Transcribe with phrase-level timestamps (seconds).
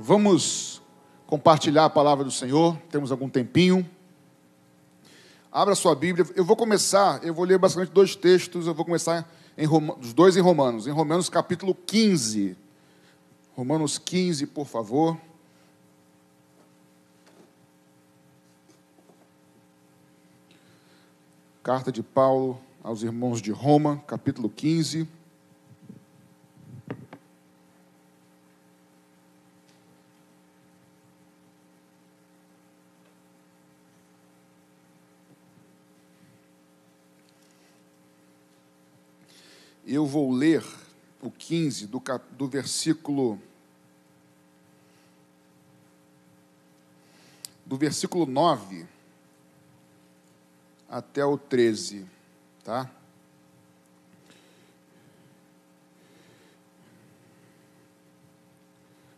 [0.00, 0.80] Vamos
[1.26, 2.76] compartilhar a palavra do Senhor.
[2.88, 3.84] Temos algum tempinho.
[5.50, 6.24] Abra sua Bíblia.
[6.36, 8.68] Eu vou começar, eu vou ler basicamente dois textos.
[8.68, 10.86] Eu vou começar em os dois em Romanos.
[10.86, 12.56] Em Romanos capítulo 15.
[13.56, 15.18] Romanos 15, por favor.
[21.60, 25.08] Carta de Paulo aos irmãos de Roma, capítulo 15.
[39.98, 40.64] Eu vou ler
[41.20, 43.36] o 15 do, do versículo
[47.66, 48.86] do versículo 9
[50.88, 52.06] até o 13,
[52.62, 52.88] tá?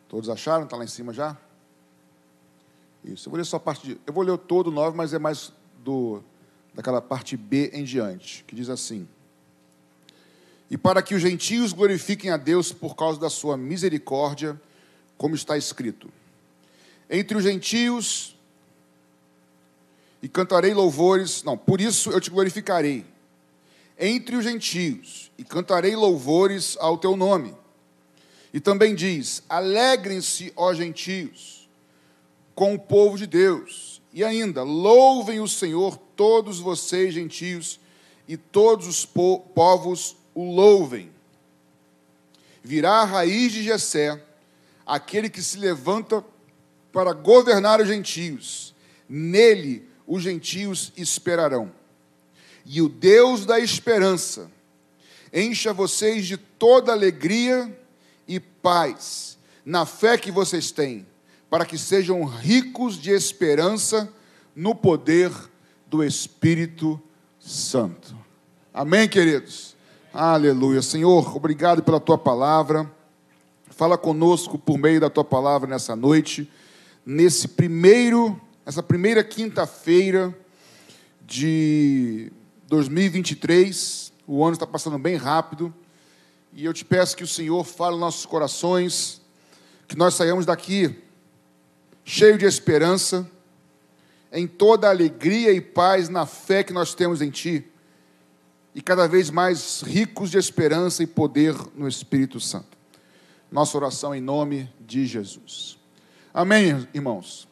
[0.08, 0.64] Todos acharam?
[0.64, 1.36] Está lá em cima já?
[3.04, 3.28] Isso.
[3.28, 4.00] Eu vou ler só a parte de.
[4.06, 5.52] Eu vou ler todo o 9, mas é mais
[5.84, 6.22] do
[6.72, 9.06] daquela parte B em diante, que diz assim:
[10.71, 14.60] E para que os gentios glorifiquem a Deus por causa da sua misericórdia,
[15.18, 16.09] como está escrito:
[17.09, 18.37] Entre os gentios
[20.23, 21.43] e cantarei louvores.
[21.43, 23.04] Não, por isso eu te glorificarei
[24.01, 27.55] entre os gentios e cantarei louvores ao teu nome.
[28.52, 31.68] E também diz: Alegrem-se, ó gentios,
[32.55, 34.01] com o povo de Deus.
[34.12, 37.79] E ainda, louvem o Senhor, todos vocês, gentios,
[38.27, 41.10] e todos os po povos o louvem.
[42.62, 44.23] Virá a raiz de Jessé,
[44.87, 46.24] aquele que se levanta
[46.92, 48.74] para governar os gentios.
[49.09, 51.72] Nele os gentios esperarão.
[52.66, 54.50] E o Deus da esperança
[55.32, 57.76] encha vocês de toda alegria
[58.26, 61.06] e paz na fé que vocês têm,
[61.48, 64.12] para que sejam ricos de esperança
[64.54, 65.31] no poder
[65.87, 67.00] do Espírito
[67.38, 68.16] Santo.
[68.72, 69.76] Amém, queridos?
[70.12, 70.82] Aleluia.
[70.82, 72.91] Senhor, obrigado pela tua palavra.
[73.69, 76.50] Fala conosco por meio da tua palavra nessa noite,
[77.06, 80.37] nesse primeiro essa primeira quinta-feira
[81.25, 82.32] de
[82.66, 84.12] 2023.
[84.26, 85.72] O ano está passando bem rápido.
[86.53, 89.22] E eu te peço que o Senhor fale nos nossos corações,
[89.87, 91.04] que nós saiamos daqui
[92.04, 93.31] cheio de esperança,
[94.32, 97.69] em toda alegria e paz na fé que nós temos em Ti,
[98.75, 102.78] e cada vez mais ricos de esperança e poder no Espírito Santo.
[103.50, 105.78] Nossa oração em nome de Jesus.
[106.32, 107.48] Amém, irmãos.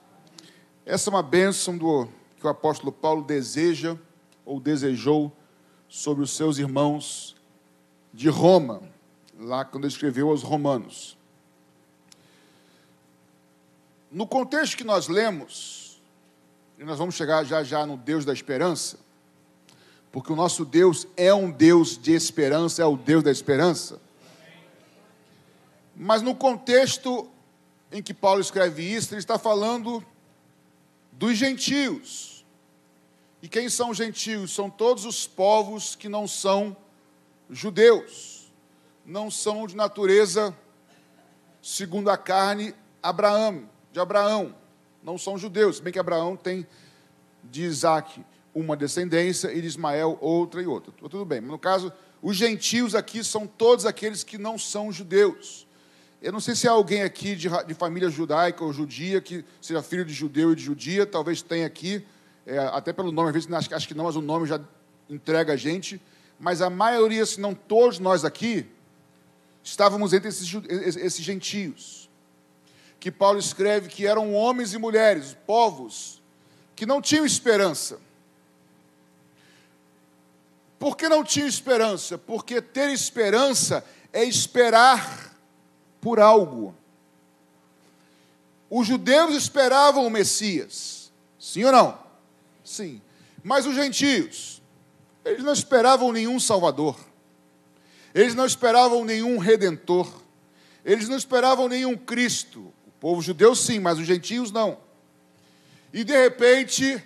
[0.87, 2.09] Essa é uma bênção do,
[2.39, 3.97] que o apóstolo Paulo deseja
[4.45, 5.37] ou desejou
[5.89, 7.37] sobre os seus irmãos
[8.13, 8.83] de Roma,
[9.39, 11.19] lá quando ele escreveu aos Romanos.
[14.11, 16.01] No contexto que nós lemos,
[16.79, 18.99] e nós vamos chegar já já no Deus da esperança,
[20.11, 24.01] porque o nosso Deus é um Deus de esperança, é o Deus da esperança.
[25.95, 27.29] Mas no contexto
[27.91, 30.05] em que Paulo escreve isso, ele está falando
[31.13, 32.45] dos gentios.
[33.43, 34.53] E quem são gentios?
[34.53, 36.77] São todos os povos que não são
[37.51, 38.53] judeus,
[39.05, 40.57] não são de natureza
[41.63, 44.55] segundo a carne Abraão, de Abraão,
[45.03, 46.67] não são judeus, bem que Abraão tem
[47.45, 48.25] de Isaac
[48.59, 50.93] uma descendência e de Ismael outra e outra.
[50.93, 55.67] Tudo bem, mas no caso, os gentios aqui são todos aqueles que não são judeus.
[56.21, 59.83] Eu não sei se há alguém aqui de, de, família judaica ou judia, que seja
[59.83, 62.05] filho de judeu e de judia, talvez tenha aqui,
[62.45, 64.61] é, até pelo nome, às vezes acho, acho que não, mas o nome já
[65.09, 66.01] entrega a gente.
[66.39, 68.67] Mas a maioria, se não todos nós aqui,
[69.63, 70.53] estávamos entre esses,
[70.97, 72.11] esses gentios,
[72.99, 76.21] que Paulo escreve que eram homens e mulheres, povos,
[76.75, 78.01] que não tinham esperança.
[80.79, 82.17] Por que não tinham esperança?
[82.17, 85.37] Porque ter esperança é esperar
[86.01, 86.75] por algo.
[88.71, 91.99] Os judeus esperavam o Messias, sim ou não?
[92.63, 93.01] Sim.
[93.43, 94.63] Mas os gentios,
[95.25, 96.99] eles não esperavam nenhum Salvador,
[98.15, 100.09] eles não esperavam nenhum Redentor,
[100.85, 102.73] eles não esperavam nenhum Cristo.
[102.87, 104.79] O povo judeu, sim, mas os gentios não.
[105.93, 107.03] E de repente,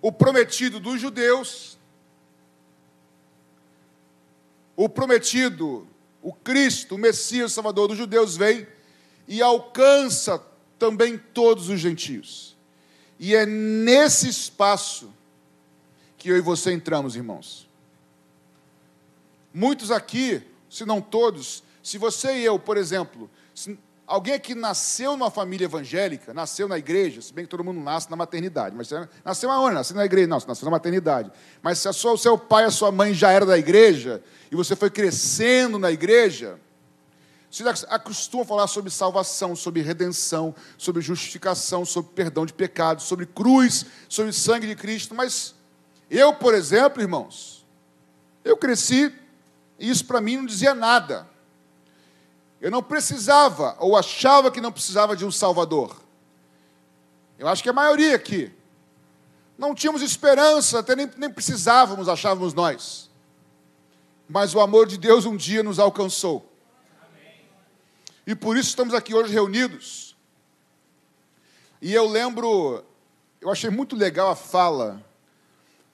[0.00, 1.78] o prometido dos judeus,
[4.76, 5.86] o prometido
[6.22, 8.66] o Cristo, o Messias, o Salvador dos judeus, vem
[9.26, 10.42] e alcança
[10.78, 12.56] também todos os gentios.
[13.18, 15.12] E é nesse espaço
[16.16, 17.68] que eu e você entramos, irmãos.
[19.52, 23.28] Muitos aqui, se não todos, se você e eu, por exemplo,
[24.06, 28.10] Alguém que nasceu numa família evangélica, nasceu na igreja, se bem que todo mundo nasce
[28.10, 28.90] na maternidade, mas
[29.24, 29.74] nasceu aonde?
[29.74, 31.30] Nasceu na igreja, não, você nasceu na maternidade.
[31.62, 34.22] Mas se a sua, o seu pai e a sua mãe já eram da igreja,
[34.50, 36.58] e você foi crescendo na igreja,
[37.48, 43.86] você acostuma falar sobre salvação, sobre redenção, sobre justificação, sobre perdão de pecados, sobre cruz,
[44.08, 45.54] sobre sangue de Cristo, mas
[46.10, 47.64] eu, por exemplo, irmãos,
[48.44, 49.14] eu cresci
[49.78, 51.28] e isso para mim não dizia nada.
[52.62, 56.00] Eu não precisava, ou achava que não precisava de um Salvador.
[57.36, 58.52] Eu acho que a maioria aqui.
[59.58, 63.10] Não tínhamos esperança, até nem, nem precisávamos, achávamos nós.
[64.28, 66.48] Mas o amor de Deus um dia nos alcançou.
[68.24, 70.16] E por isso estamos aqui hoje reunidos.
[71.80, 72.84] E eu lembro,
[73.40, 75.04] eu achei muito legal a fala.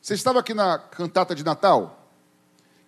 [0.03, 2.06] Você estava aqui na cantata de Natal?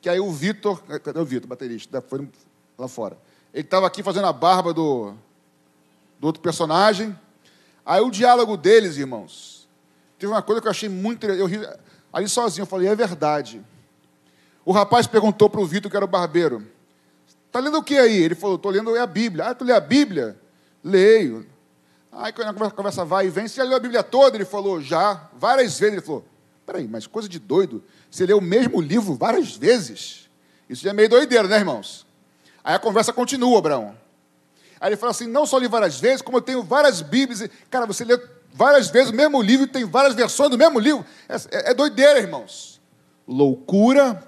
[0.02, 2.02] Que aí o Vitor, cadê o Vitor, baterista?
[2.02, 2.28] Foi
[2.76, 3.16] lá fora.
[3.52, 5.14] Ele estava aqui fazendo a barba do,
[6.18, 7.18] do outro personagem.
[7.84, 9.68] Aí o diálogo deles, irmãos,
[10.18, 11.60] teve uma coisa que eu achei muito Eu ri
[12.12, 13.60] ali sozinho, eu falei, é verdade.
[14.64, 16.66] O rapaz perguntou para o Vitor, que era o barbeiro,
[17.46, 18.16] está lendo o que aí?
[18.16, 19.46] Ele falou, estou lendo a Bíblia.
[19.46, 20.38] Ah, tu lê a Bíblia?
[20.82, 21.46] Leio.
[22.12, 24.36] Aí quando a conversa vai e vem, você já leu a Bíblia toda?
[24.36, 25.94] Ele falou, já, várias vezes.
[25.94, 26.24] Ele falou,
[26.66, 30.28] peraí, mas coisa de doido, você lê o mesmo livro várias vezes?
[30.68, 32.06] Isso já é meio doideiro, né, irmãos?
[32.62, 33.96] Aí a conversa continua, Abraão.
[34.80, 37.48] Aí ele fala assim: não só li várias vezes, como eu tenho várias Bíblias.
[37.70, 38.18] Cara, você lê
[38.52, 41.04] várias vezes o mesmo livro tem várias versões do mesmo livro.
[41.28, 42.80] É, é, é doideira, irmãos.
[43.26, 44.22] Loucura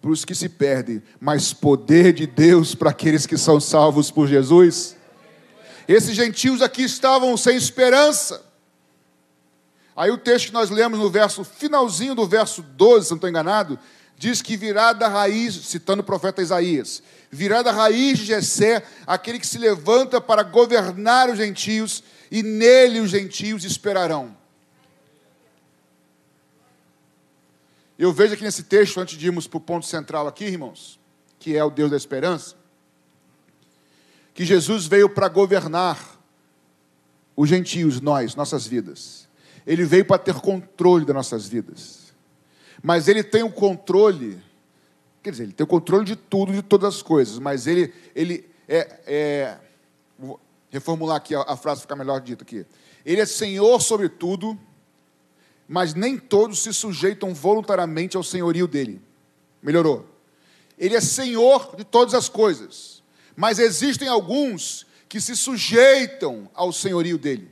[0.00, 4.26] para os que se perdem, mas poder de Deus para aqueles que são salvos por
[4.26, 4.96] Jesus.
[5.86, 8.42] Esses gentios aqui estavam sem esperança.
[9.94, 13.28] Aí o texto que nós lemos no verso finalzinho do verso 12, se não estou
[13.28, 13.78] enganado,
[14.16, 19.38] diz que virá da raiz, citando o profeta Isaías, virá da raiz de Jessé aquele
[19.38, 24.36] que se levanta para governar os gentios, e nele os gentios esperarão.
[27.98, 30.98] Eu vejo aqui nesse texto, antes de irmos para o ponto central aqui, irmãos,
[31.38, 32.56] que é o Deus da esperança,
[34.32, 35.98] que Jesus veio para governar
[37.36, 39.28] os gentios, nós, nossas vidas.
[39.66, 42.00] Ele veio para ter controle das nossas vidas
[42.82, 44.38] mas ele tem o controle,
[45.22, 48.48] quer dizer, ele tem o controle de tudo, de todas as coisas, mas ele, ele
[48.68, 49.58] é, é
[50.18, 50.40] vou
[50.70, 52.64] reformular aqui a, a frase ficar melhor dita aqui.
[53.04, 54.58] Ele é Senhor sobre tudo,
[55.66, 59.00] mas nem todos se sujeitam voluntariamente ao senhorio dele.
[59.62, 60.06] Melhorou?
[60.78, 63.02] Ele é Senhor de todas as coisas,
[63.36, 67.50] mas existem alguns que se sujeitam ao senhorio dele,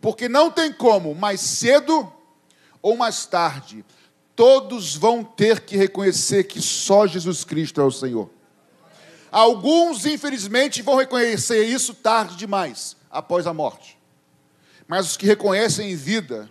[0.00, 2.10] porque não tem como, mais cedo
[2.80, 3.84] ou mais tarde,
[4.38, 8.30] todos vão ter que reconhecer que só Jesus Cristo é o Senhor.
[9.32, 13.98] Alguns, infelizmente, vão reconhecer isso tarde demais, após a morte.
[14.86, 16.48] Mas os que reconhecem em vida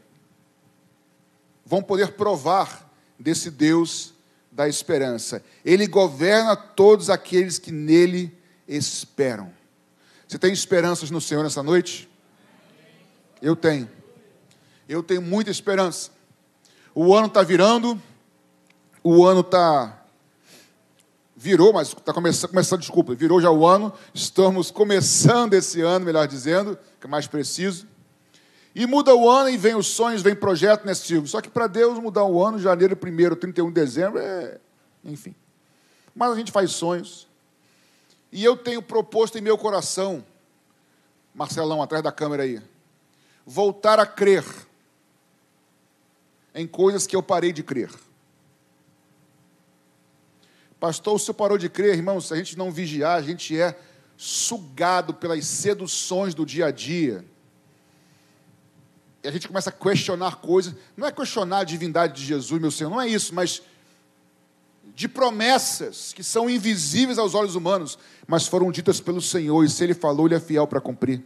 [1.65, 4.13] vão poder provar desse Deus
[4.51, 5.41] da esperança.
[5.63, 8.37] Ele governa todos aqueles que nele
[8.67, 9.49] esperam.
[10.27, 12.09] Você tem esperanças no Senhor nessa noite?
[13.41, 13.89] Eu tenho.
[14.89, 16.16] Eu tenho muita esperança.
[16.99, 18.01] O ano está virando,
[19.03, 20.01] o ano está.
[21.35, 26.27] Virou, mas está começando, começando, desculpa, virou já o ano, estamos começando esse ano, melhor
[26.27, 27.85] dizendo, que é mais preciso.
[28.73, 31.27] E muda o ano e vem os sonhos, vem projeto nesse tipo.
[31.27, 34.57] Só que para Deus mudar o ano, janeiro, 1 31 de dezembro, é.
[35.05, 35.35] Enfim.
[36.15, 37.27] Mas a gente faz sonhos.
[38.31, 40.25] E eu tenho proposto em meu coração,
[41.31, 42.59] Marcelão, atrás da câmera aí,
[43.45, 44.43] voltar a crer
[46.57, 47.91] em coisas que eu parei de crer.
[50.79, 52.19] Pastor, o senhor parou de crer, irmão?
[52.19, 53.79] Se a gente não vigiar, a gente é
[54.17, 57.23] sugado pelas seduções do dia a dia.
[59.23, 60.73] E a gente começa a questionar coisas.
[60.95, 63.61] Não é questionar a divindade de Jesus, meu Senhor, não é isso, mas
[64.95, 69.83] de promessas que são invisíveis aos olhos humanos, mas foram ditas pelo Senhor, e se
[69.83, 71.23] Ele falou, Ele é fiel para cumprir.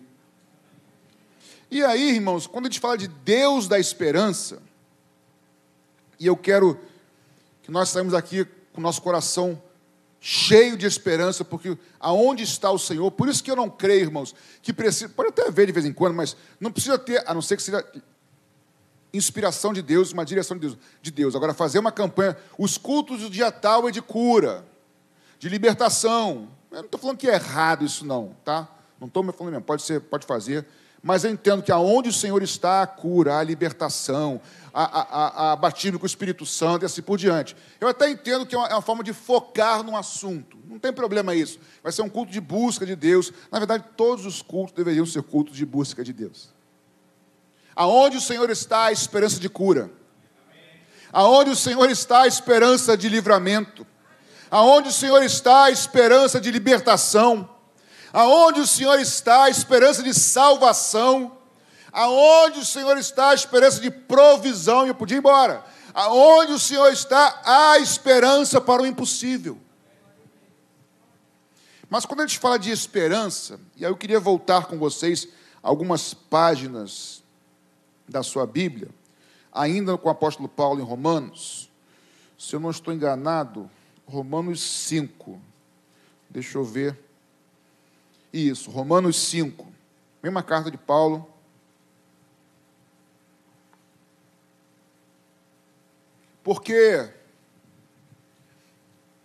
[1.70, 4.62] E aí, irmãos, quando a gente fala de Deus da esperança,
[6.22, 6.80] e eu quero
[7.63, 9.60] que nós saímos aqui com o nosso coração
[10.20, 14.36] cheio de esperança, porque aonde está o Senhor, por isso que eu não creio, irmãos,
[14.62, 17.42] que precisa, pode até ver de vez em quando, mas não precisa ter, a não
[17.42, 17.84] ser que seja
[19.12, 20.78] inspiração de Deus, uma direção de Deus.
[21.01, 21.36] De Deus.
[21.36, 24.63] Agora, fazer uma campanha, os cultos do dia tal é de cura,
[25.40, 26.50] de libertação.
[26.70, 28.70] Eu não estou falando que é errado isso, não, tá?
[29.00, 30.68] Não estou me falando mesmo, pode ser, pode fazer,
[31.03, 34.39] Mas eu entendo que aonde o Senhor está, a cura, a libertação,
[34.74, 37.55] a, a, a, batismo com o Espírito Santo e assim por diante.
[37.79, 40.58] Eu até entendo que é uma, é uma forma de focar num assunto.
[40.67, 41.60] Não tem problema isso.
[41.84, 43.34] Vai ser um culto de busca de Deus.
[43.51, 46.50] Na verdade, todos os cultos deveriam ser cultos de busca de Deus.
[47.75, 49.89] Aonde o Senhor está, a esperança de cura.
[51.12, 53.88] Aonde o Senhor está, a esperança de livramento.
[54.50, 57.50] Aonde o Senhor está, a esperança de libertação.
[58.13, 61.38] Aonde o Senhor está, a esperança de salvação.
[61.91, 64.86] Aonde o Senhor está, a esperança de provisão.
[64.86, 65.63] E eu podia ir embora.
[65.94, 69.58] Aonde o Senhor está, há esperança para o impossível.
[71.89, 75.27] Mas quando a gente fala de esperança, e aí eu queria voltar com vocês
[75.62, 77.22] algumas páginas
[78.08, 78.89] da sua Bíblia,
[79.51, 81.70] ainda com o apóstolo Paulo em Romanos.
[82.38, 83.70] Se eu não estou enganado,
[84.06, 85.39] Romanos 5.
[86.30, 86.98] Deixa eu ver.
[88.34, 89.68] Isso, Romanos 5.
[90.24, 91.28] Mesma carta de Paulo.
[96.44, 97.10] Porque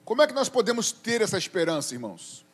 [0.05, 2.45] como é que nós podemos ter essa esperança, irmãos?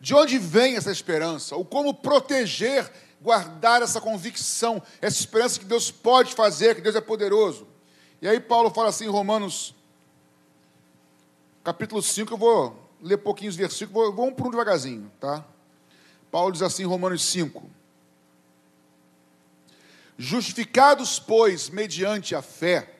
[0.00, 1.56] De onde vem essa esperança?
[1.56, 7.00] Ou como proteger, guardar essa convicção, essa esperança que Deus pode fazer, que Deus é
[7.00, 7.66] poderoso?
[8.22, 9.74] E aí Paulo fala assim em Romanos,
[11.64, 15.44] capítulo 5, eu vou ler pouquinhos versículos, vou, um por um devagarzinho, tá?
[16.30, 17.70] Paulo diz assim em Romanos 5:
[20.16, 22.94] Justificados, pois, mediante a fé,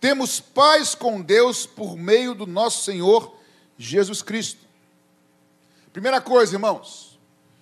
[0.00, 3.36] temos paz com Deus por meio do nosso Senhor
[3.76, 4.66] Jesus Cristo.
[5.92, 7.20] Primeira coisa, irmãos,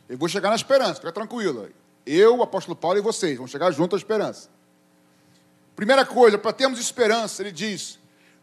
[0.09, 1.69] eu vou chegar na esperança, fica tranquilo.
[2.07, 4.49] Eu, o apóstolo Paulo e vocês, vamos chegar junto à esperança.
[5.75, 8.00] Primeira coisa, para termos esperança, ele diz: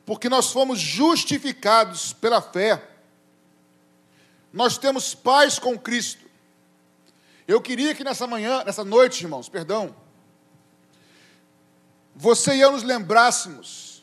[0.08, 2.82] porque nós fomos justificados pela fé,
[4.54, 6.26] nós temos paz com Cristo.
[7.46, 9.94] Eu queria que nessa manhã, nessa noite, irmãos, perdão,
[12.16, 14.02] você e eu nos lembrássemos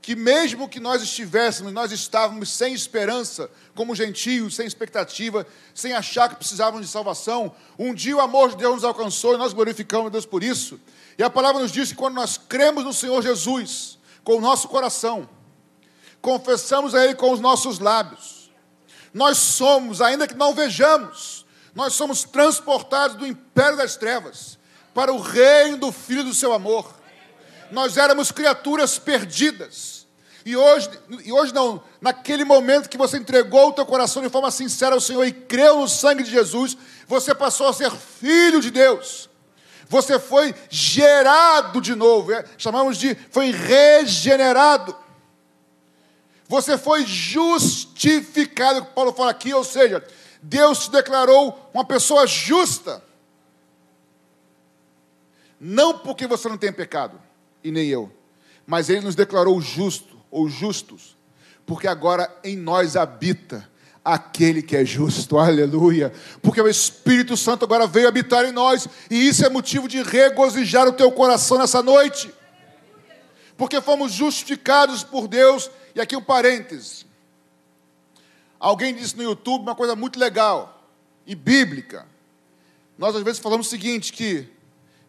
[0.00, 6.28] que mesmo que nós estivéssemos, nós estávamos sem esperança, como gentios, sem expectativa, sem achar
[6.28, 10.06] que precisávamos de salvação, um dia o amor de Deus nos alcançou e nós glorificamos
[10.06, 10.80] a Deus por isso.
[11.18, 14.66] E a palavra nos diz que quando nós cremos no Senhor Jesus, com o nosso
[14.66, 15.28] coração,
[16.20, 18.50] confessamos a Ele com os nossos lábios.
[19.14, 24.58] Nós somos, ainda que não vejamos, nós somos transportados do império das trevas
[24.92, 26.92] para o reino do Filho do seu amor.
[27.70, 30.08] Nós éramos criaturas perdidas.
[30.44, 30.90] E hoje,
[31.24, 35.00] e hoje não, naquele momento que você entregou o teu coração de forma sincera ao
[35.00, 39.30] Senhor e creu no sangue de Jesus, você passou a ser filho de Deus.
[39.88, 44.96] Você foi gerado de novo, é, chamamos de foi regenerado.
[46.48, 50.04] Você foi justificado, que Paulo fala aqui, ou seja,
[50.42, 53.02] Deus te declarou uma pessoa justa.
[55.58, 57.20] Não porque você não tem pecado,
[57.64, 58.12] e nem eu,
[58.66, 61.16] mas Ele nos declarou justo, ou justos,
[61.64, 63.68] porque agora em nós habita
[64.06, 69.26] aquele que é justo, aleluia, porque o Espírito Santo agora veio habitar em nós, e
[69.26, 72.32] isso é motivo de regozijar o teu coração nessa noite,
[73.56, 77.04] porque fomos justificados por Deus, e aqui um parêntese,
[78.60, 80.88] alguém disse no YouTube uma coisa muito legal,
[81.26, 82.06] e bíblica,
[82.96, 84.48] nós às vezes falamos o seguinte, que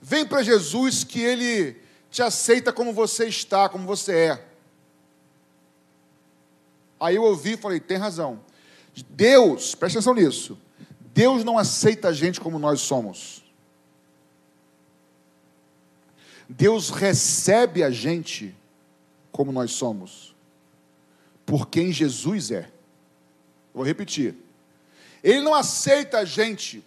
[0.01, 4.45] vem para Jesus que Ele te aceita como você está, como você é,
[6.99, 8.39] aí eu ouvi e falei, tem razão,
[9.03, 10.57] Deus, presta atenção nisso.
[11.13, 13.43] Deus não aceita a gente como nós somos.
[16.49, 18.55] Deus recebe a gente
[19.31, 20.35] como nós somos,
[21.45, 22.69] por quem Jesus é.
[23.73, 24.35] Vou repetir.
[25.23, 26.83] Ele não aceita a gente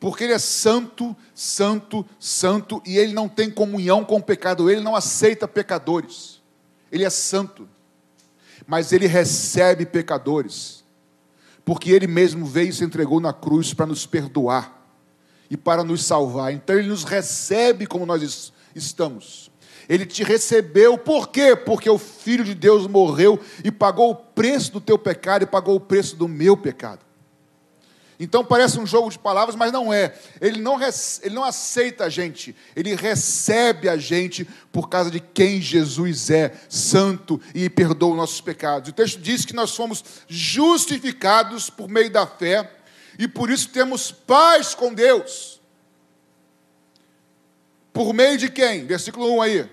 [0.00, 4.82] porque ele é santo, santo, santo e ele não tem comunhão com o pecado, ele
[4.82, 6.42] não aceita pecadores.
[6.92, 7.66] Ele é santo.
[8.66, 10.83] Mas ele recebe pecadores
[11.64, 14.86] porque Ele mesmo veio e se entregou na cruz para nos perdoar
[15.50, 16.52] e para nos salvar.
[16.52, 19.50] Então Ele nos recebe como nós estamos.
[19.88, 21.54] Ele te recebeu, por quê?
[21.54, 25.76] Porque o Filho de Deus morreu e pagou o preço do teu pecado e pagou
[25.76, 27.00] o preço do meu pecado.
[28.24, 30.14] Então parece um jogo de palavras, mas não é.
[30.40, 30.78] Ele não,
[31.22, 36.54] ele não aceita a gente, ele recebe a gente por causa de quem Jesus é,
[36.68, 38.90] santo e perdoa os nossos pecados.
[38.90, 42.70] O texto diz que nós fomos justificados por meio da fé
[43.18, 45.60] e por isso temos paz com Deus.
[47.92, 48.86] Por meio de quem?
[48.86, 49.70] Versículo 1 aí.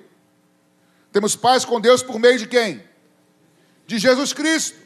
[1.11, 2.83] Temos paz com Deus por meio de quem?
[3.87, 4.77] De Jesus Cristo.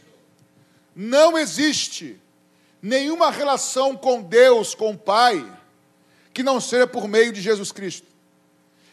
[0.95, 2.21] Não existe
[2.85, 5.43] nenhuma relação com Deus, com o Pai,
[6.31, 8.07] que não seja por meio de Jesus Cristo.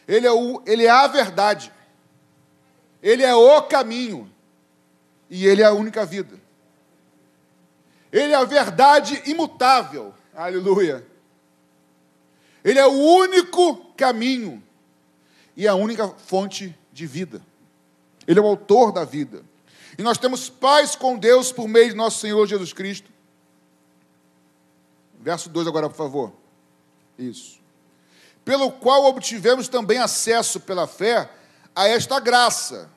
[0.07, 1.71] Ele é, o, ele é a verdade,
[3.03, 4.31] ele é o caminho,
[5.29, 6.41] e ele é a única vida.
[8.11, 11.05] Ele é a verdade imutável, aleluia.
[12.63, 14.61] Ele é o único caminho
[15.55, 17.41] e a única fonte de vida.
[18.25, 19.43] Ele é o autor da vida.
[19.97, 23.12] E nós temos paz com Deus por meio de nosso Senhor Jesus Cristo.
[25.23, 26.33] Verso 2 agora, por favor.
[27.17, 27.61] Isso.
[28.43, 31.31] Pelo qual obtivemos também acesso pela fé
[31.73, 32.91] a esta graça,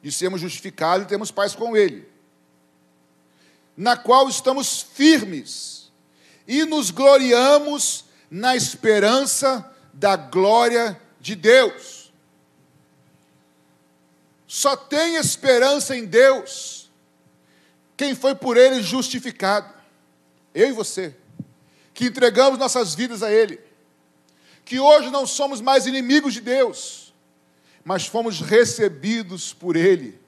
[0.00, 2.08] de sermos justificados e termos paz com Ele,
[3.76, 5.90] na qual estamos firmes
[6.46, 12.12] e nos gloriamos na esperança da glória de Deus.
[14.46, 16.90] Só tem esperança em Deus
[17.96, 19.74] quem foi por Ele justificado.
[20.54, 21.14] Eu e você,
[22.00, 23.60] que entregamos nossas vidas a Ele,
[24.64, 27.12] que hoje não somos mais inimigos de Deus,
[27.84, 30.18] mas fomos recebidos por Ele,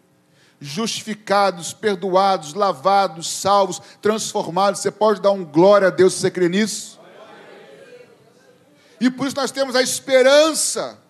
[0.61, 4.83] justificados, perdoados, lavados, salvos, transformados.
[4.83, 7.01] Você pode dar um glória a Deus se você crê nisso?
[9.01, 11.03] E por isso nós temos a esperança.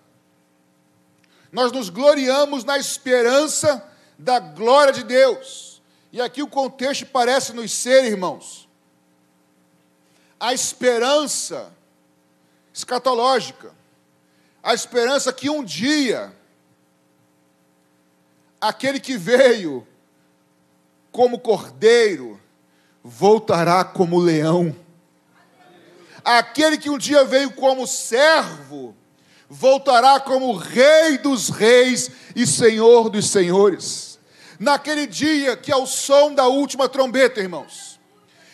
[1.51, 3.85] Nós nos gloriamos na esperança
[4.17, 5.81] da glória de Deus.
[6.09, 8.63] E aqui o contexto parece nos ser, irmãos,
[10.43, 11.71] a esperança
[12.73, 13.71] escatológica,
[14.61, 16.35] a esperança que um dia
[18.59, 19.87] aquele que veio
[21.13, 22.37] como cordeiro
[23.01, 24.75] voltará como leão.
[26.25, 28.93] Aquele que um dia veio como servo,
[29.49, 34.19] voltará como Rei dos Reis e Senhor dos Senhores.
[34.59, 37.92] Naquele dia que, ao som da última trombeta, irmãos,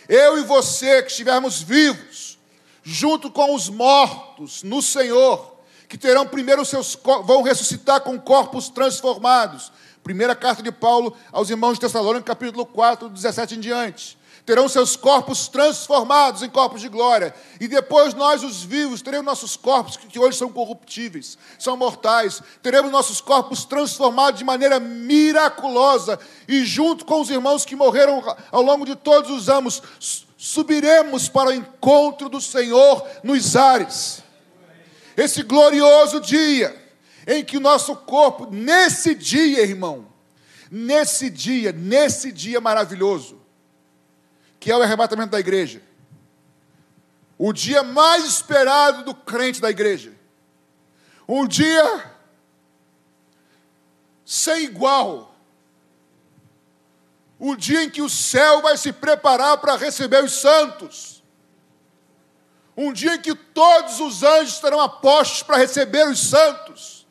[0.09, 2.37] eu e você que estivermos vivos,
[2.83, 9.71] junto com os mortos no Senhor, que terão primeiro seus vão ressuscitar com corpos transformados.
[10.03, 14.18] Primeira carta de Paulo aos irmãos de Tessalônica, capítulo 4, 17 em diante
[14.49, 17.35] terão seus corpos transformados em corpos de glória.
[17.59, 22.91] E depois nós, os vivos, teremos nossos corpos, que hoje são corruptíveis, são mortais, teremos
[22.91, 26.19] nossos corpos transformados de maneira miraculosa.
[26.47, 29.83] E junto com os irmãos que morreram ao longo de todos os anos,
[30.35, 34.23] subiremos para o encontro do Senhor nos ares.
[35.15, 36.75] Esse glorioso dia
[37.27, 40.07] em que o nosso corpo, nesse dia, irmão,
[40.71, 43.38] nesse dia, nesse dia maravilhoso,
[44.59, 45.81] que é o arrebatamento da igreja.
[47.37, 50.13] O dia mais esperado do crente da igreja.
[51.27, 52.11] Um dia
[54.25, 55.33] sem igual.
[57.39, 61.23] O dia em que o céu vai se preparar para receber os santos.
[62.75, 67.07] Um dia em que todos os anjos estarão apostos para receber os santos.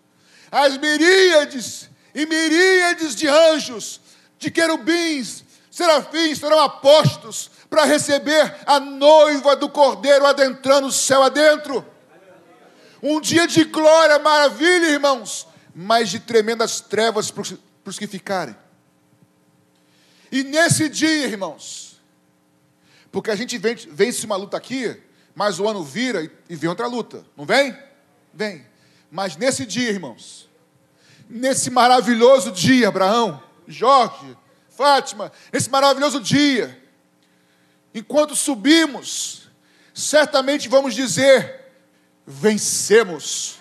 [0.50, 4.00] As miríades e miríades de anjos,
[4.38, 5.44] de querubins,
[5.78, 11.86] serafins serão apostos para receber a noiva do cordeiro adentrando o céu adentro.
[13.00, 17.42] Um dia de glória, maravilha, irmãos, mas de tremendas trevas para
[17.84, 18.56] os que ficarem.
[20.32, 22.00] E nesse dia, irmãos,
[23.12, 25.00] porque a gente vence uma luta aqui,
[25.32, 27.78] mas o ano vira e vem outra luta, não vem?
[28.34, 28.66] Vem.
[29.12, 30.50] Mas nesse dia, irmãos,
[31.30, 34.36] nesse maravilhoso dia, Abraão, Jorge,
[34.78, 36.80] Fátima, esse maravilhoso dia,
[37.92, 39.48] enquanto subimos,
[39.92, 41.72] certamente vamos dizer:
[42.24, 43.58] vencemos.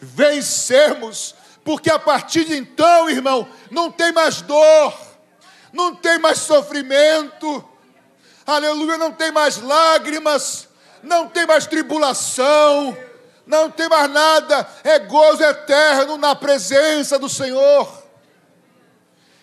[0.00, 4.98] Vencemos, porque a partir de então, irmão, não tem mais dor,
[5.72, 7.64] não tem mais sofrimento,
[8.44, 10.68] aleluia, não tem mais lágrimas,
[11.04, 12.98] não tem mais tribulação,
[13.46, 18.03] não tem mais nada, é gozo eterno na presença do Senhor.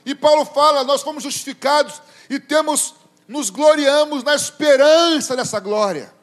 [0.05, 2.95] E Paulo fala: nós fomos justificados e temos,
[3.27, 6.13] nos gloriamos na esperança dessa glória.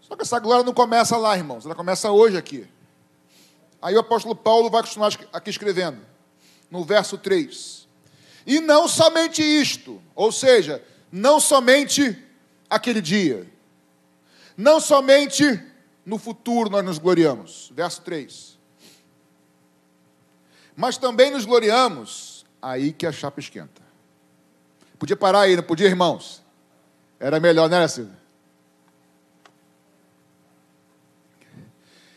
[0.00, 2.66] Só que essa glória não começa lá, irmãos, ela começa hoje aqui.
[3.80, 6.00] Aí o apóstolo Paulo vai continuar aqui escrevendo,
[6.70, 7.88] no verso 3.
[8.46, 12.16] E não somente isto, ou seja, não somente
[12.68, 13.50] aquele dia,
[14.56, 15.62] não somente
[16.04, 17.70] no futuro nós nos gloriamos.
[17.74, 18.59] Verso 3
[20.80, 23.82] mas também nos gloriamos, aí que a chapa esquenta.
[24.98, 26.42] Podia parar aí, não podia, irmãos?
[27.18, 28.18] Era melhor, né, Silvia?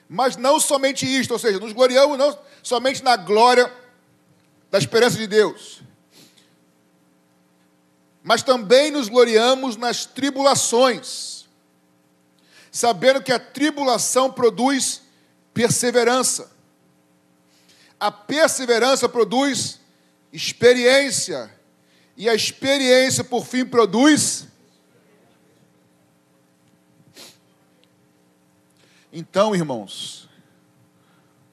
[0.08, 3.70] Mas não somente isto, ou seja, nos gloriamos não somente na glória
[4.72, 5.82] da esperança de Deus.
[8.24, 11.50] Mas também nos gloriamos nas tribulações,
[12.72, 15.02] sabendo que a tribulação produz
[15.54, 16.53] perseverança.
[18.04, 19.80] A perseverança produz
[20.34, 21.50] experiência,
[22.18, 24.46] e a experiência, por fim, produz.
[29.10, 30.28] Então, irmãos,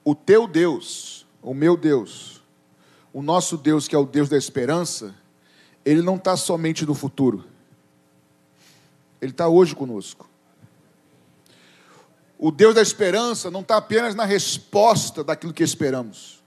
[0.03, 2.41] o teu Deus, o meu Deus,
[3.13, 5.15] o nosso Deus, que é o Deus da esperança,
[5.85, 7.47] ele não está somente no futuro,
[9.21, 10.29] ele está hoje conosco.
[12.37, 16.40] O Deus da esperança não está apenas na resposta daquilo que esperamos,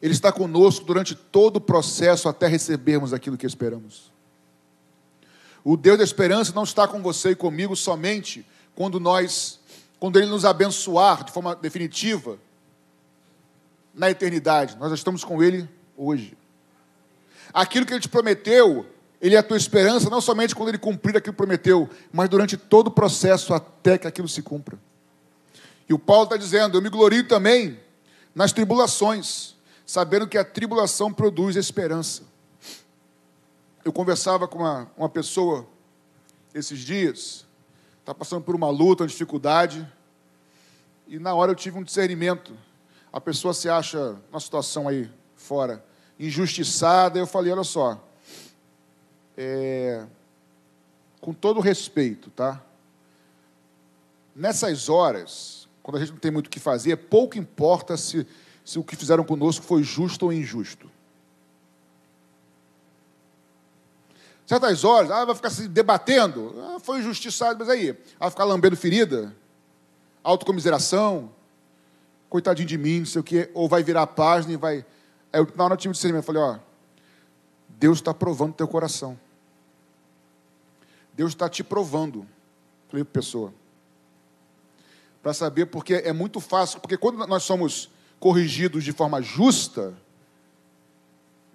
[0.00, 4.12] ele está conosco durante todo o processo até recebermos aquilo que esperamos.
[5.64, 9.58] O Deus da esperança não está com você e comigo somente quando nós,
[9.98, 12.38] quando Ele nos abençoar de forma definitiva
[13.92, 14.76] na eternidade.
[14.78, 16.38] Nós estamos com Ele hoje.
[17.52, 18.86] Aquilo que Ele te prometeu,
[19.20, 22.56] Ele é a tua esperança, não somente quando Ele cumprir aquilo que prometeu, mas durante
[22.56, 24.78] todo o processo até que aquilo se cumpra.
[25.88, 27.80] E o Paulo está dizendo: Eu me glorio também
[28.32, 29.57] nas tribulações
[29.88, 32.24] sabendo que a tribulação produz esperança.
[33.82, 35.66] Eu conversava com uma, uma pessoa
[36.52, 37.46] esses dias,
[38.00, 39.90] está passando por uma luta, uma dificuldade,
[41.06, 42.54] e na hora eu tive um discernimento.
[43.10, 45.82] A pessoa se acha numa situação aí fora,
[46.20, 47.98] injustiçada, eu falei, olha só,
[49.38, 50.04] é,
[51.18, 52.62] com todo respeito, tá?
[54.36, 58.26] Nessas horas, quando a gente não tem muito o que fazer, pouco importa se
[58.68, 60.90] se o que fizeram conosco foi justo ou injusto.
[64.46, 68.76] Certas horas, ah, vai ficar se debatendo, ah, foi injustiçado, mas aí, vai ficar lambendo
[68.76, 69.34] ferida,
[70.22, 71.32] autocomiseração,
[72.28, 74.84] coitadinho de mim, não sei o quê, ou vai virar a página e vai.
[75.32, 76.58] Aí, na hora eu tive discernimento, eu falei, ó,
[77.70, 79.18] Deus está provando teu coração.
[81.14, 82.28] Deus está te provando.
[82.90, 83.50] Falei para pessoa.
[85.22, 89.94] Para saber, porque é muito fácil, porque quando nós somos corrigidos de forma justa,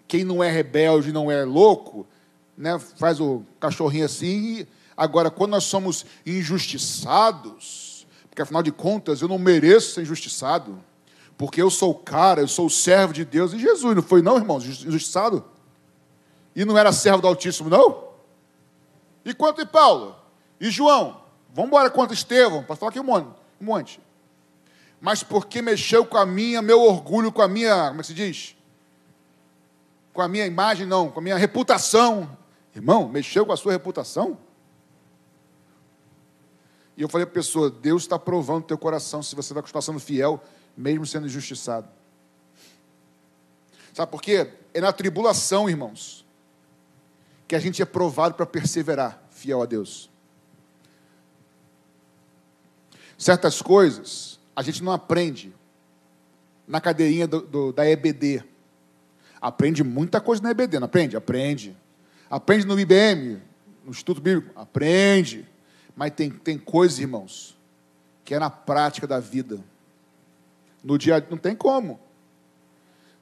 [0.07, 2.05] quem não é rebelde, não é louco,
[2.57, 4.67] né, faz o cachorrinho assim.
[4.95, 10.79] Agora, quando nós somos injustiçados, porque afinal de contas eu não mereço ser injustiçado,
[11.37, 13.53] porque eu sou o cara, eu sou o servo de Deus.
[13.53, 15.43] E Jesus não foi, não, irmãos, injustiçado?
[16.55, 18.09] E não era servo do Altíssimo, não?
[19.25, 20.15] E quanto e Paulo?
[20.59, 21.21] E João?
[21.51, 23.27] Vamos embora quanto Estevão, para falar aqui um monte.
[23.59, 23.99] Um monte
[25.03, 28.13] mas porque mexeu com a minha, meu orgulho, com a minha, como é que se
[28.13, 28.55] diz?
[30.13, 32.37] Com a minha imagem, não, com a minha reputação.
[32.73, 34.37] Irmão, mexeu com a sua reputação?
[36.95, 39.61] E eu falei para a pessoa: Deus está provando o teu coração se você vai
[39.61, 40.41] continuar sendo fiel,
[40.77, 41.89] mesmo sendo injustiçado.
[43.93, 44.53] Sabe por quê?
[44.73, 46.25] É na tribulação, irmãos,
[47.45, 50.09] que a gente é provado para perseverar fiel a Deus.
[53.17, 55.53] Certas coisas a gente não aprende
[56.67, 58.43] na cadeirinha do, do, da EBD.
[59.41, 61.17] Aprende muita coisa na EBD, não aprende?
[61.17, 61.75] Aprende.
[62.29, 63.41] Aprende no IBM,
[63.83, 64.59] no Instituto Bíblico?
[64.59, 65.45] Aprende.
[65.95, 67.57] Mas tem, tem coisas, irmãos,
[68.23, 69.59] que é na prática da vida.
[70.83, 71.99] No dia não tem como.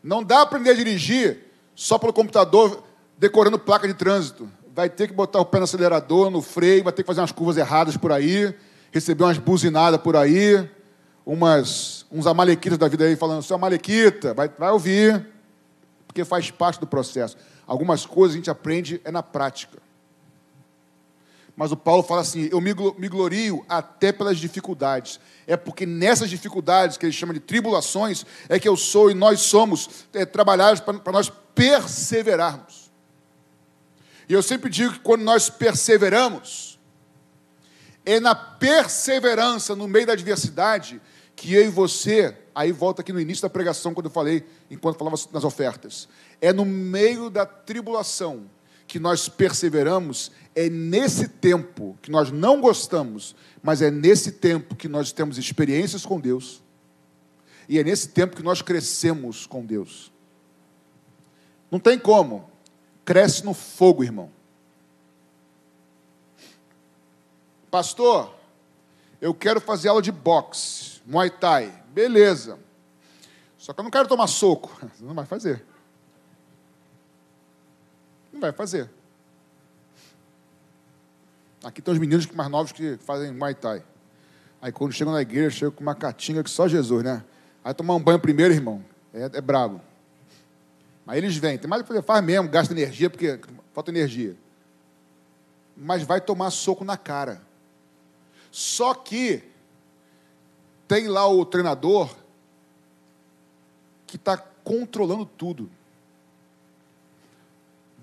[0.03, 2.83] Não dá para aprender a dirigir só pelo computador
[3.17, 4.49] decorando placa de trânsito.
[4.73, 7.31] Vai ter que botar o pé no acelerador, no freio, vai ter que fazer umas
[7.31, 8.53] curvas erradas por aí,
[8.91, 10.69] receber umas buzinadas por aí
[11.31, 15.25] umas, uns amalequitas da vida aí falando, seu amalequita, vai, vai ouvir,
[16.05, 17.37] porque faz parte do processo.
[17.65, 19.77] Algumas coisas a gente aprende é na prática.
[21.55, 25.21] Mas o Paulo fala assim: eu me, me glorio até pelas dificuldades.
[25.47, 29.39] É porque nessas dificuldades, que ele chama de tribulações, é que eu sou e nós
[29.39, 32.91] somos é, trabalhados para nós perseverarmos.
[34.27, 36.77] E eu sempre digo que quando nós perseveramos,
[38.05, 40.99] é na perseverança no meio da adversidade
[41.41, 44.99] que eu e você, aí volta aqui no início da pregação, quando eu falei, enquanto
[44.99, 46.07] falava nas ofertas,
[46.39, 48.47] é no meio da tribulação
[48.87, 54.87] que nós perseveramos, é nesse tempo que nós não gostamos, mas é nesse tempo que
[54.87, 56.61] nós temos experiências com Deus,
[57.67, 60.11] e é nesse tempo que nós crescemos com Deus.
[61.71, 62.47] Não tem como,
[63.03, 64.29] cresce no fogo, irmão.
[67.71, 68.31] Pastor,
[69.21, 70.99] eu quero fazer aula de boxe.
[71.05, 72.59] Muay Thai, beleza.
[73.57, 74.75] Só que eu não quero tomar soco.
[74.97, 75.63] Você não vai fazer.
[78.33, 78.89] Não vai fazer.
[81.63, 83.83] Aqui tem os meninos mais novos que fazem Muay Thai.
[84.59, 87.23] Aí quando chegam na igreja, chegam com uma catinga que só Jesus, né?
[87.63, 89.79] Aí tomar um banho primeiro, irmão, é, é brabo.
[91.05, 93.39] Aí eles vêm, tem mais que fazer, faz mesmo, gasta energia, porque
[93.73, 94.35] falta energia.
[95.75, 97.41] mas vai tomar soco na cara.
[98.51, 99.41] Só que
[100.87, 102.13] tem lá o treinador
[104.05, 105.71] que está controlando tudo.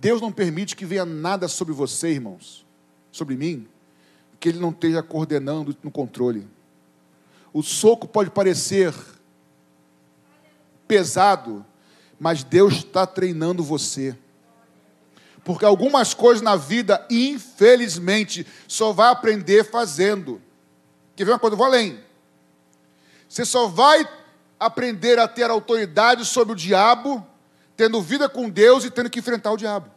[0.01, 2.65] Deus não permite que venha nada sobre você, irmãos,
[3.13, 3.69] sobre mim,
[4.41, 6.49] que Ele não esteja coordenando no controle.
[7.53, 8.95] O soco pode parecer
[10.87, 11.67] pesado,
[12.19, 14.17] mas Deus está treinando você.
[15.49, 20.43] Porque algumas coisas na vida, infelizmente, só vai aprender fazendo.
[21.17, 21.55] Quer ver uma coisa?
[21.55, 22.05] Eu vou além.
[23.27, 24.07] Você só vai
[24.61, 27.27] aprender a ter autoridade sobre o diabo
[27.79, 29.91] tendo vida com Deus e tendo que enfrentar o diabo.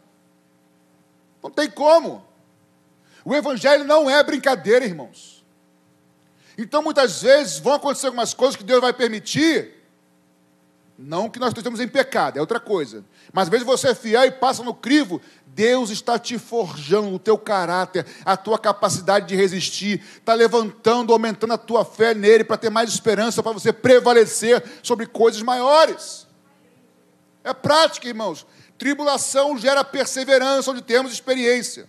[1.42, 2.26] Não tem como.
[3.22, 5.44] O evangelho não é brincadeira, irmãos.
[6.56, 9.82] Então, muitas vezes, vão acontecer algumas coisas que Deus vai permitir.
[10.98, 13.04] Não que nós estejamos em pecado, é outra coisa.
[13.32, 15.20] Mas às vezes você é fiel e passa no crivo,
[15.54, 21.52] Deus está te forjando o teu caráter, a tua capacidade de resistir, está levantando, aumentando
[21.52, 26.26] a tua fé nele para ter mais esperança, para você prevalecer sobre coisas maiores.
[27.44, 28.46] É prática, irmãos.
[28.78, 31.88] Tribulação gera perseverança, onde temos experiência.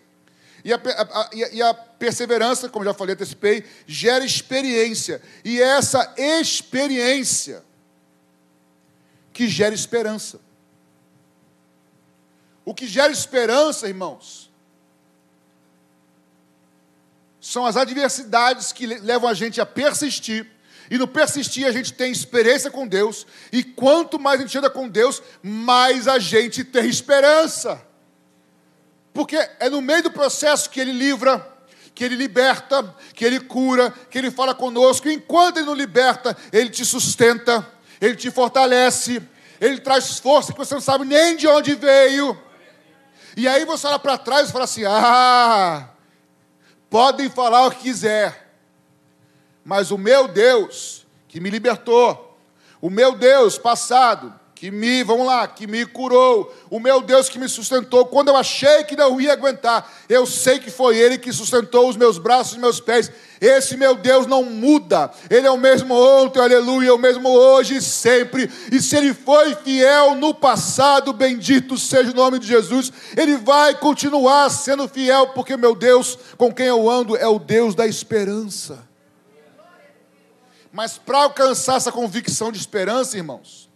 [0.63, 5.21] E a, a, e a, perseverança, como já falei, antecipei, gera experiência.
[5.43, 7.63] E é essa experiência
[9.31, 10.39] que gera esperança.
[12.65, 14.51] O que gera esperança, irmãos,
[17.39, 20.47] são as adversidades que levam a gente a persistir.
[20.89, 23.27] E no persistir a gente tem experiência com Deus.
[23.51, 27.81] E quanto mais a gente anda com Deus, mais a gente tem esperança.
[29.13, 31.45] Porque é no meio do processo que Ele livra,
[31.93, 35.09] que Ele liberta, que Ele cura, que Ele fala conosco.
[35.09, 37.65] Enquanto Ele não liberta, Ele te sustenta,
[37.99, 39.21] Ele te fortalece,
[39.59, 42.37] Ele traz força que você não sabe nem de onde veio.
[43.35, 45.89] E aí você olha para trás e fala assim: ah,
[46.89, 48.55] podem falar o que quiser,
[49.63, 52.37] mas o meu Deus que me libertou,
[52.79, 57.37] o meu Deus passado, que me, vamos lá, que me curou, o meu Deus que
[57.37, 61.33] me sustentou, quando eu achei que não ia aguentar, eu sei que foi Ele que
[61.33, 63.11] sustentou os meus braços e meus pés.
[63.41, 67.75] Esse meu Deus não muda, Ele é o mesmo ontem, aleluia, é o mesmo hoje
[67.75, 68.49] e sempre.
[68.71, 73.77] E se Ele foi fiel no passado, bendito seja o nome de Jesus, Ele vai
[73.77, 78.87] continuar sendo fiel, porque meu Deus, com quem eu ando, é o Deus da esperança.
[80.71, 83.72] Mas para alcançar essa convicção de esperança, irmãos,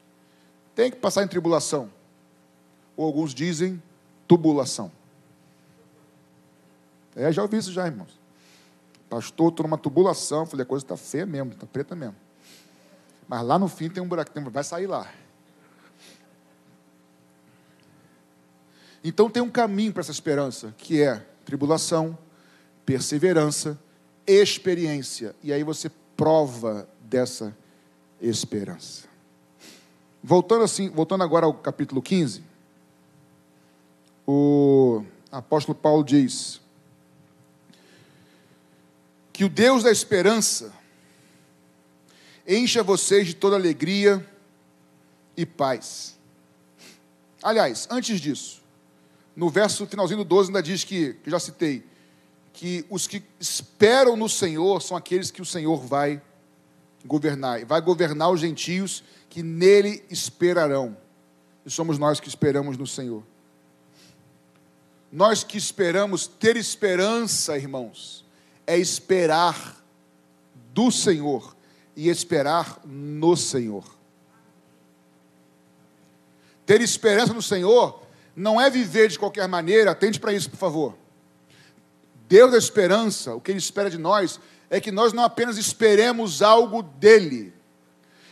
[0.78, 1.90] tem que passar em tribulação.
[2.96, 3.82] Ou alguns dizem
[4.28, 4.92] tubulação.
[7.16, 8.20] É, já ouvi isso já, irmãos.
[9.10, 10.46] Pastor, estou numa tubulação.
[10.46, 12.16] Falei, a coisa está feia mesmo, está preta mesmo.
[13.28, 15.12] Mas lá no fim tem um buraco, vai sair lá.
[19.04, 22.16] Então tem um caminho para essa esperança, que é tribulação,
[22.86, 23.80] perseverança,
[24.28, 25.36] experiência.
[25.42, 27.58] E aí você prova dessa
[28.22, 29.07] esperança.
[30.30, 32.44] Voltando assim, voltando agora ao capítulo 15,
[34.28, 36.60] o apóstolo Paulo diz
[39.32, 40.74] que o Deus da esperança
[42.46, 44.30] encha vocês de toda alegria
[45.38, 46.18] e paz.
[47.42, 48.62] Aliás, antes disso,
[49.34, 51.86] no verso finalzinho do 12 ainda diz que, que já citei,
[52.52, 56.22] que os que esperam no Senhor são aqueles que o Senhor vai
[57.06, 60.98] governar, vai governar os gentios que nele esperarão.
[61.66, 63.24] E somos nós que esperamos no Senhor.
[65.12, 68.26] Nós que esperamos ter esperança, irmãos,
[68.66, 69.78] é esperar
[70.74, 71.56] do Senhor
[71.96, 73.86] e esperar no Senhor.
[76.66, 78.04] Ter esperança no Senhor
[78.36, 80.96] não é viver de qualquer maneira, atende para isso, por favor.
[82.28, 86.42] Deus da esperança, o que Ele espera de nós, é que nós não apenas esperemos
[86.42, 87.54] algo dEle,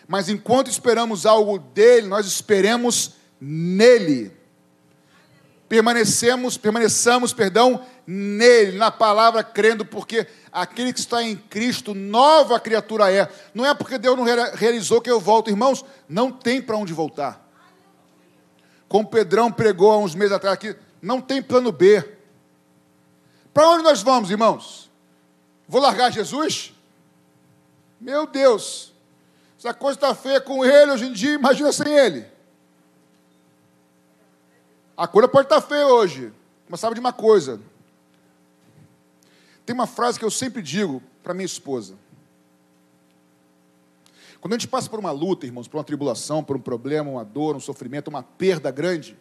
[0.07, 4.31] mas enquanto esperamos algo dele, nós esperemos nele.
[5.67, 13.11] Permanecemos, permaneçamos, perdão, nele, na palavra crendo, porque aquele que está em Cristo, nova criatura
[13.11, 13.31] é.
[13.53, 17.43] Não é porque Deus não realizou que eu volto, irmãos, não tem para onde voltar.
[18.87, 22.03] Como Pedrão pregou há uns meses atrás aqui, não tem plano B.
[23.51, 24.84] Para onde nós vamos, irmãos?
[25.67, 26.73] Vou largar Jesus?
[27.99, 28.93] Meu Deus,
[29.57, 32.25] se a coisa está feia com ele hoje em dia, imagina sem ele.
[34.95, 36.31] A coisa pode estar tá feia hoje,
[36.69, 37.59] mas sabe de uma coisa?
[39.65, 41.95] Tem uma frase que eu sempre digo para minha esposa.
[44.39, 47.25] Quando a gente passa por uma luta, irmãos, por uma tribulação, por um problema, uma
[47.25, 49.17] dor, um sofrimento, uma perda grande.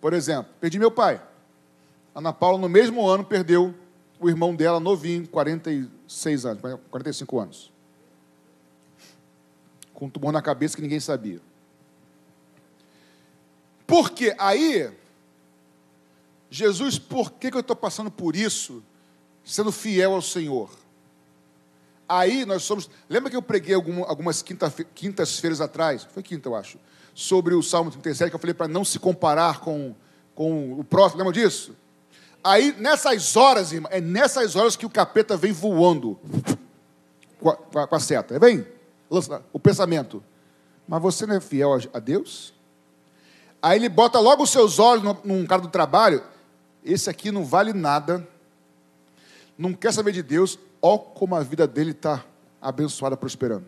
[0.00, 1.22] Por exemplo, perdi meu pai.
[2.12, 3.72] Ana Paula, no mesmo ano, perdeu
[4.22, 7.72] o irmão dela, novinho, 46 anos, 45 anos.
[9.92, 11.40] Com um tumor na cabeça que ninguém sabia.
[13.86, 14.90] Porque aí,
[16.48, 18.82] Jesus, por que, que eu estou passando por isso,
[19.44, 20.70] sendo fiel ao Senhor?
[22.08, 22.88] Aí nós somos.
[23.08, 26.04] Lembra que eu preguei algumas quintas-feiras atrás?
[26.04, 26.78] Foi quinta, eu acho.
[27.12, 29.94] Sobre o Salmo 37, que eu falei para não se comparar com,
[30.34, 31.18] com o próximo.
[31.18, 31.76] Lembra disso?
[32.44, 36.18] Aí, nessas horas, irmão, é nessas horas que o capeta vem voando
[37.38, 38.38] com a, com a seta.
[38.38, 38.66] Vem,
[39.10, 40.22] lança o pensamento.
[40.86, 42.52] Mas você não é fiel a Deus?
[43.62, 46.22] Aí ele bota logo os seus olhos num cara do trabalho.
[46.84, 48.26] Esse aqui não vale nada.
[49.56, 50.58] Não quer saber de Deus.
[50.80, 52.24] Ó como a vida dele está
[52.60, 53.66] abençoada, prosperando.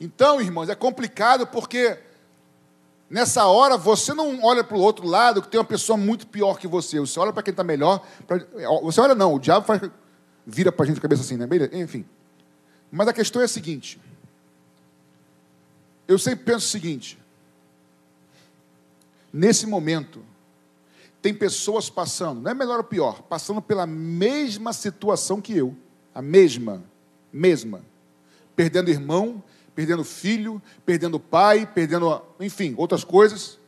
[0.00, 1.98] Então, irmãos, é complicado porque
[3.14, 6.58] nessa hora você não olha para o outro lado que tem uma pessoa muito pior
[6.58, 6.98] que você.
[6.98, 8.04] Você olha para quem está melhor.
[8.26, 8.44] Pra...
[8.82, 9.88] Você olha, não, o diabo faz...
[10.44, 11.46] vira para a gente a cabeça assim, né?
[11.74, 12.04] Enfim.
[12.90, 14.00] Mas a questão é a seguinte.
[16.08, 17.16] Eu sempre penso o seguinte:
[19.32, 20.20] nesse momento,
[21.22, 25.72] tem pessoas passando, não é melhor ou pior, passando pela mesma situação que eu,
[26.12, 26.82] a mesma,
[27.32, 27.80] mesma,
[28.56, 29.40] perdendo irmão,
[29.74, 33.58] perdendo filho, perdendo pai, perdendo, enfim, outras coisas,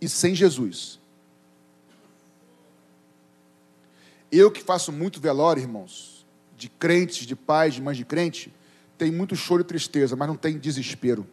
[0.00, 0.98] e sem Jesus.
[4.30, 8.52] Eu que faço muito velório, irmãos, de crentes, de pais, de mães de crente,
[8.98, 11.26] tem muito choro e tristeza, mas não tem desespero.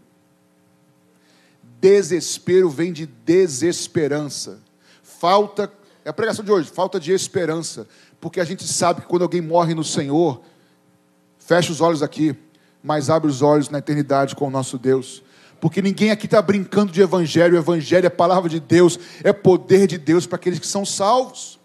[1.79, 4.61] Desespero vem de desesperança.
[5.01, 5.71] Falta,
[6.05, 7.87] é a pregação de hoje, falta de esperança.
[8.19, 10.41] Porque a gente sabe que quando alguém morre no Senhor,
[11.37, 12.35] fecha os olhos aqui,
[12.83, 15.23] mas abre os olhos na eternidade com o nosso Deus.
[15.61, 19.87] Porque ninguém aqui está brincando de evangelho, o evangelho é palavra de Deus, é poder
[19.87, 21.59] de Deus para aqueles que são salvos.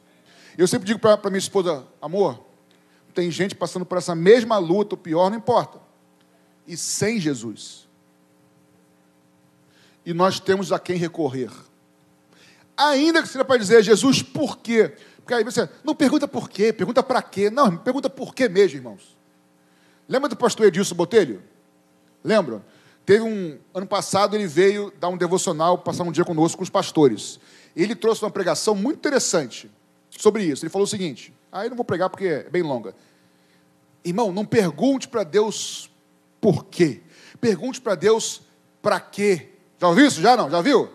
[0.57, 2.40] Eu sempre digo para minha esposa, amor,
[3.12, 5.81] tem gente passando por essa mesma luta, o pior não importa.
[6.66, 7.88] E sem Jesus
[10.09, 11.50] e nós temos a quem recorrer.
[12.74, 14.96] Ainda que seja para dizer, Jesus, por quê?
[15.18, 17.50] Porque aí você não pergunta por quê, pergunta para quê.
[17.50, 19.17] Não, pergunta por quê mesmo, irmãos.
[20.09, 21.42] Lembra do pastor Edilson Botelho?
[22.25, 22.64] Lembra?
[23.05, 26.71] Teve um ano passado, ele veio dar um devocional, passar um dia conosco com os
[26.71, 27.38] pastores.
[27.77, 29.71] Ele trouxe uma pregação muito interessante
[30.11, 30.64] sobre isso.
[30.64, 32.94] Ele falou o seguinte: aí ah, não vou pregar porque é bem longa.
[34.05, 35.90] Irmão, não pergunte para Deus
[36.40, 37.03] por quê.
[37.40, 38.42] Pergunte para Deus
[38.81, 39.51] para quê.
[39.79, 40.21] Já ouviu isso?
[40.21, 40.51] Já não?
[40.51, 40.88] Já viu?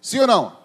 [0.00, 0.58] Sim ou não?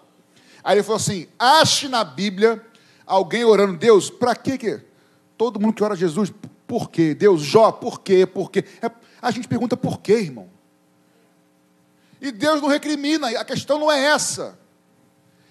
[0.64, 2.64] Aí ele falou assim: ache na Bíblia
[3.06, 4.80] alguém orando, Deus, para quê que?
[5.36, 6.32] Todo mundo que ora a Jesus,
[6.70, 7.16] por quê?
[7.16, 8.24] Deus, Jó, por quê?
[8.24, 8.64] Por quê?
[8.80, 8.88] É,
[9.20, 10.48] a gente pergunta por quê, irmão.
[12.20, 14.56] E Deus não recrimina, a questão não é essa.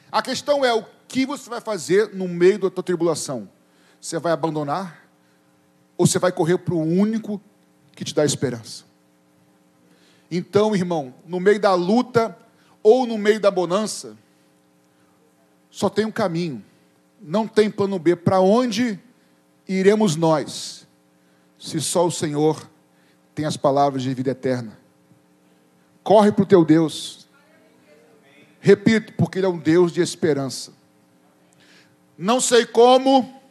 [0.09, 3.49] A questão é o que você vai fazer no meio da tua tribulação.
[3.99, 5.09] Você vai abandonar?
[5.97, 7.41] Ou você vai correr para o único
[7.93, 8.85] que te dá esperança?
[10.31, 12.37] Então, irmão, no meio da luta
[12.81, 14.17] ou no meio da bonança,
[15.69, 16.63] só tem um caminho,
[17.21, 18.15] não tem plano B.
[18.15, 18.97] Para onde
[19.67, 20.78] iremos nós,
[21.59, 22.67] se só o Senhor
[23.35, 24.79] tem as palavras de vida eterna?
[26.01, 27.27] Corre para o teu Deus.
[28.59, 30.73] Repito, porque Ele é um Deus de esperança.
[32.17, 33.41] Não sei como,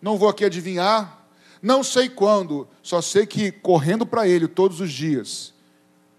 [0.00, 1.26] não vou aqui adivinhar,
[1.62, 5.54] não sei quando, só sei que correndo para Ele todos os dias,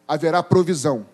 [0.08, 1.06] haverá provisão,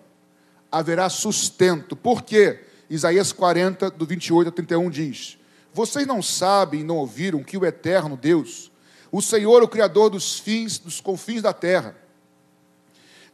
[0.70, 1.96] haverá sustento.
[1.96, 2.60] Por quê?
[2.88, 5.38] Isaías 40, do 28 a 31 diz:
[5.74, 8.70] Vocês não sabem, não ouviram que o eterno Deus,
[9.12, 11.96] o Senhor, o Criador dos fins, dos confins da terra,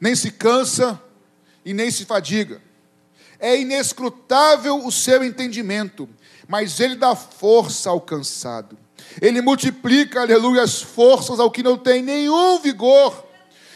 [0.01, 1.01] nem se cansa
[1.65, 2.63] e nem se fadiga.
[3.39, 6.09] É inescrutável o seu entendimento,
[6.49, 8.79] mas ele dá força ao cansado.
[9.21, 13.27] Ele multiplica, aleluia, as forças ao que não tem nenhum vigor.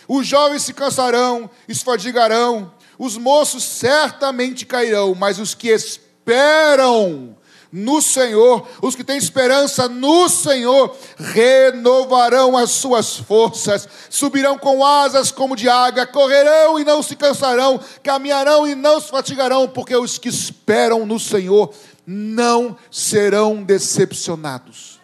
[0.09, 7.37] Os jovens se cansarão, esfadigarão, os moços certamente cairão, mas os que esperam
[7.73, 15.31] no Senhor, os que têm esperança no Senhor, renovarão as suas forças, subirão com asas
[15.31, 20.19] como de águia, correrão e não se cansarão, caminharão e não se fatigarão, porque os
[20.19, 21.73] que esperam no Senhor
[22.05, 24.99] não serão decepcionados.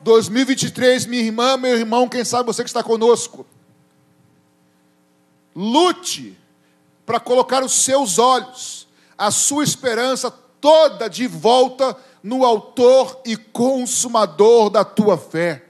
[0.00, 3.46] 2023, minha irmã, meu irmão, quem sabe você que está conosco,
[5.54, 6.36] Lute
[7.06, 10.30] para colocar os seus olhos, a sua esperança
[10.64, 15.62] toda de volta no Autor e Consumador da tua fé.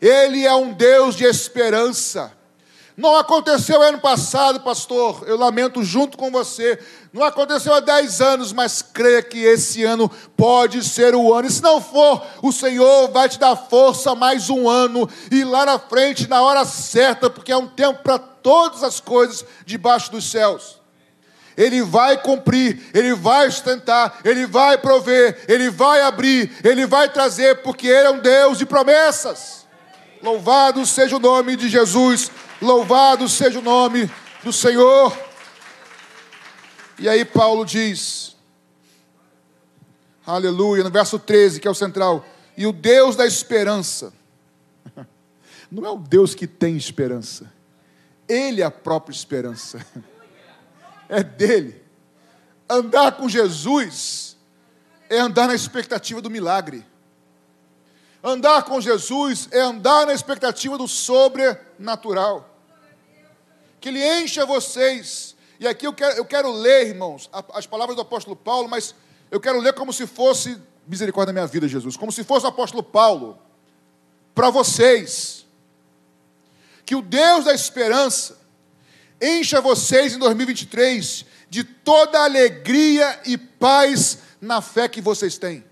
[0.00, 2.32] Ele é um Deus de esperança.
[2.96, 5.22] Não aconteceu ano passado, pastor.
[5.28, 6.76] Eu lamento junto com você.
[7.12, 11.46] Não aconteceu há 10 anos, mas creia que esse ano pode ser o ano.
[11.46, 15.08] E se não for, o Senhor vai te dar força mais um ano.
[15.30, 19.44] E lá na frente, na hora certa, porque é um tempo para todas as coisas
[19.64, 20.81] debaixo dos céus.
[21.56, 27.62] Ele vai cumprir, Ele vai sustentar, Ele vai prover, Ele vai abrir, Ele vai trazer,
[27.62, 29.66] porque Ele é um Deus de promessas.
[30.22, 32.30] Louvado seja o nome de Jesus,
[32.60, 34.10] louvado seja o nome
[34.42, 35.16] do Senhor.
[36.98, 38.36] E aí Paulo diz,
[40.24, 42.24] aleluia, no verso 13, que é o central,
[42.56, 44.12] e o Deus da esperança,
[45.70, 47.50] não é o Deus que tem esperança,
[48.28, 49.84] Ele é a própria esperança
[51.12, 51.84] é dele.
[52.68, 54.36] Andar com Jesus
[55.10, 56.86] é andar na expectativa do milagre.
[58.24, 62.48] Andar com Jesus é andar na expectativa do sobrenatural.
[63.78, 65.36] Que Ele encha vocês.
[65.60, 68.94] E aqui eu quero, eu quero ler, irmãos, as palavras do apóstolo Paulo, mas
[69.30, 70.56] eu quero ler como se fosse,
[70.86, 73.38] misericórdia da minha vida, Jesus, como se fosse o apóstolo Paulo,
[74.34, 75.44] para vocês.
[76.86, 78.41] Que o Deus da esperança
[79.22, 85.64] encha vocês em 2023 de toda alegria e paz na fé que vocês têm.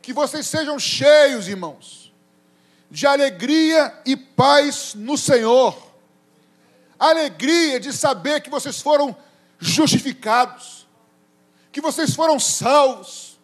[0.00, 2.12] Que vocês sejam cheios, irmãos,
[2.88, 5.76] de alegria e paz no Senhor.
[6.98, 9.16] Alegria de saber que vocês foram
[9.58, 10.86] justificados,
[11.72, 13.40] que vocês foram salvos.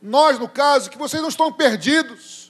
[0.00, 2.47] Nós, no caso, que vocês não estão perdidos.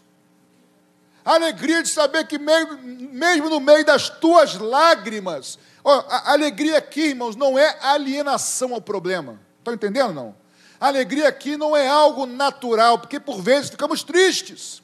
[1.35, 7.37] Alegria de saber que mesmo no meio das tuas lágrimas, ó, a alegria aqui, irmãos,
[7.37, 9.39] não é alienação ao problema.
[9.59, 10.35] Estão entendendo não?
[10.81, 14.83] A alegria aqui não é algo natural, porque por vezes ficamos tristes.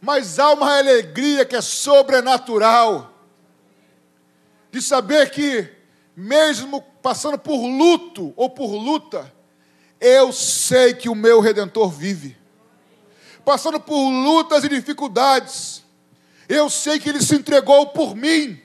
[0.00, 3.12] Mas há uma alegria que é sobrenatural.
[4.72, 5.70] De saber que,
[6.16, 9.30] mesmo passando por luto ou por luta,
[10.00, 12.45] eu sei que o meu redentor vive
[13.46, 15.80] passando por lutas e dificuldades,
[16.48, 18.60] eu sei que Ele se entregou por mim,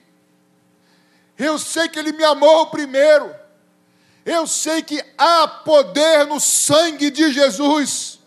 [1.38, 3.32] eu sei que Ele me amou primeiro,
[4.26, 8.20] eu sei que há poder no sangue de Jesus,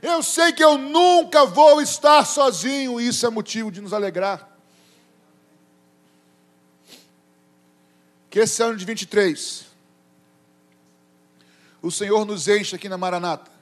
[0.00, 4.48] eu sei que eu nunca vou estar sozinho, isso é motivo de nos alegrar.
[8.30, 9.66] Que esse ano de 23,
[11.82, 13.57] o Senhor nos enche aqui na Maranata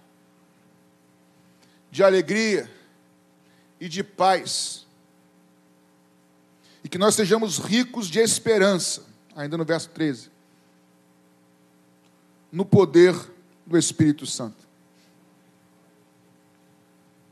[1.96, 2.70] de alegria
[3.80, 4.86] e de paz.
[6.84, 9.02] E que nós sejamos ricos de esperança,
[9.34, 10.30] ainda no verso 13,
[12.52, 13.14] no poder
[13.64, 14.68] do Espírito Santo.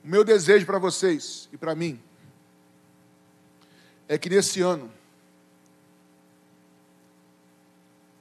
[0.02, 2.00] O meu desejo para vocês e para mim
[4.08, 4.90] é que nesse ano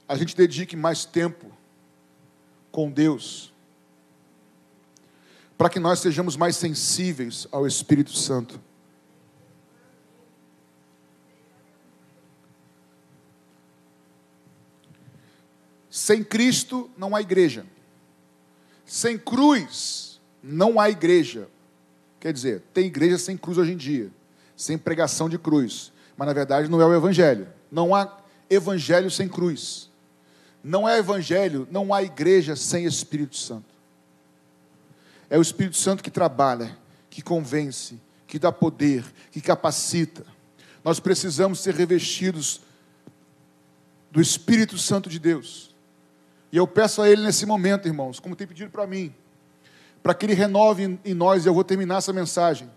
[0.09, 1.49] a gente dedique mais tempo
[2.69, 3.52] com Deus
[5.64, 8.59] para que nós sejamos mais sensíveis ao Espírito Santo.
[15.89, 17.66] Sem Cristo não há igreja.
[18.86, 21.47] Sem cruz não há igreja.
[22.20, 24.11] Quer dizer, tem igreja sem cruz hoje em dia,
[24.57, 25.93] sem pregação de cruz.
[26.18, 27.47] Mas na verdade não é o evangelho.
[27.72, 28.18] Não há
[28.49, 29.89] evangelho sem cruz.
[30.61, 33.72] Não é evangelho, não há igreja sem Espírito Santo.
[35.34, 36.77] É o Espírito Santo que trabalha,
[37.09, 40.23] que convence, que dá poder, que capacita.
[40.84, 42.61] Nós precisamos ser revestidos
[44.11, 45.75] do Espírito Santo de Deus.
[46.51, 49.11] E eu peço a Ele nesse momento, irmãos, como tem pedido para mim,
[50.03, 52.69] para que Ele renove em nós, e eu vou terminar essa mensagem,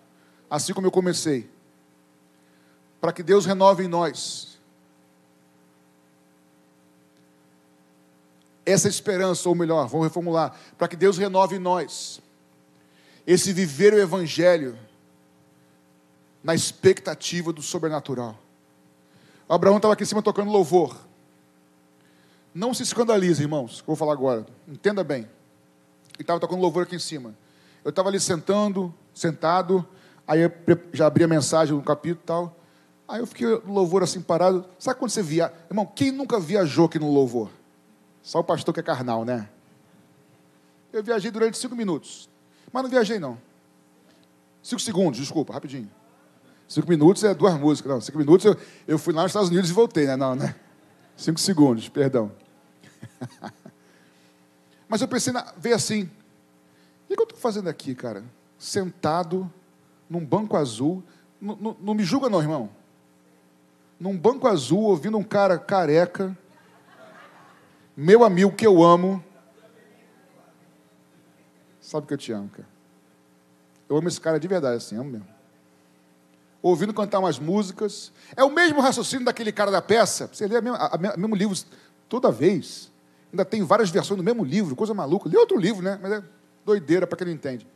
[0.48, 1.50] assim como eu comecei.
[3.02, 4.58] Para que Deus renove em nós
[8.64, 12.24] essa esperança, ou melhor, vamos reformular, para que Deus renove em nós
[13.26, 14.78] esse viver o Evangelho
[16.42, 18.38] na expectativa do sobrenatural.
[19.48, 20.96] O Abraão estava aqui em cima tocando louvor.
[22.54, 24.46] Não se escandalize, irmãos, que eu vou falar agora.
[24.66, 25.22] Entenda bem.
[26.14, 27.34] Ele estava tocando louvor aqui em cima.
[27.84, 29.86] Eu estava ali sentando, sentado,
[30.26, 30.52] aí eu
[30.92, 32.56] já abri a mensagem no capítulo e tal.
[33.08, 34.64] Aí eu fiquei no louvor assim parado.
[34.78, 35.52] Sabe quando você via?
[35.68, 37.50] Irmão, quem nunca viajou aqui no louvor?
[38.22, 39.48] Só o pastor que é carnal, né?
[40.92, 42.28] Eu viajei durante cinco minutos.
[42.76, 43.38] Mas não viajei, não.
[44.62, 45.90] Cinco segundos, desculpa, rapidinho.
[46.68, 47.90] Cinco minutos é duas músicas.
[47.90, 48.54] Não, cinco minutos eu,
[48.86, 50.14] eu fui lá nos Estados Unidos e voltei, né?
[50.14, 50.54] Não, né?
[51.16, 52.30] Cinco segundos, perdão.
[54.86, 56.02] Mas eu pensei, na, veio assim,
[57.08, 58.22] o que eu estou fazendo aqui, cara?
[58.58, 59.50] Sentado
[60.06, 61.02] num banco azul.
[61.40, 62.68] Não, me julga não, irmão.
[63.98, 66.36] num banco azul, ouvindo um cara careca,
[67.96, 69.24] meu amigo que eu amo.
[71.86, 72.66] Sabe que eu te amo, cara.
[73.88, 75.28] Eu amo esse cara de verdade, assim, amo mesmo.
[76.60, 78.12] Ouvindo cantar umas músicas.
[78.36, 80.28] É o mesmo raciocínio daquele cara da peça.
[80.32, 80.62] Você lê o
[81.16, 81.56] mesmo livro
[82.08, 82.90] toda vez.
[83.32, 85.28] Ainda tem várias versões do mesmo livro, coisa maluca.
[85.28, 85.96] Lê outro livro, né?
[86.02, 86.24] Mas é
[86.64, 87.68] doideira para quem não entende.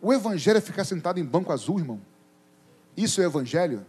[0.00, 2.00] O evangelho é ficar sentado em banco azul, irmão.
[2.96, 3.84] Isso é evangelho?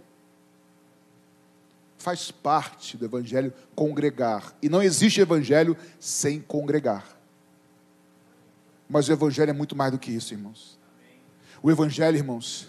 [1.98, 4.54] Faz parte do evangelho congregar.
[4.62, 7.18] E não existe evangelho sem congregar.
[8.90, 10.80] Mas o evangelho é muito mais do que isso, irmãos.
[11.62, 12.68] O evangelho, irmãos,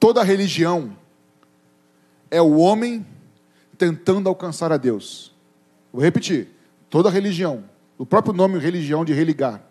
[0.00, 0.96] toda religião
[2.30, 3.06] é o homem
[3.76, 5.32] tentando alcançar a Deus.
[5.92, 6.48] Vou repetir:
[6.90, 7.64] toda religião,
[7.96, 9.62] o próprio nome religião de religar,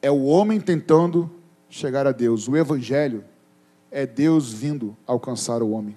[0.00, 1.30] é o homem tentando
[1.68, 2.48] chegar a Deus.
[2.48, 3.24] O Evangelho
[3.90, 5.96] é Deus vindo alcançar o homem.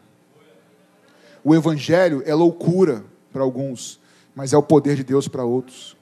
[1.43, 3.99] O Evangelho é loucura para alguns,
[4.35, 5.95] mas é o poder de Deus para outros.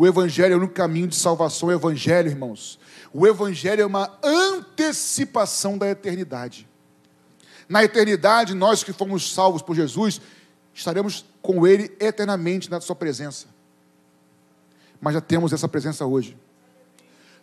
[0.00, 1.68] O Evangelho é o único caminho de salvação.
[1.68, 2.78] O Evangelho, irmãos,
[3.12, 6.66] o Evangelho é uma antecipação da eternidade.
[7.68, 10.18] Na eternidade, nós que fomos salvos por Jesus,
[10.72, 13.48] estaremos com Ele eternamente na Sua presença.
[14.98, 16.34] Mas já temos essa presença hoje.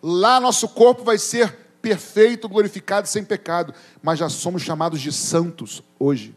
[0.02, 5.84] Lá nosso corpo vai ser perfeito, glorificado, sem pecado, mas já somos chamados de santos
[6.00, 6.36] hoje.